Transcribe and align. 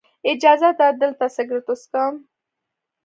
اجازه 0.31 0.69
ده 0.79 0.87
دلته 1.01 1.25
سګرټ 1.35 1.65
وڅکم. 1.71 2.13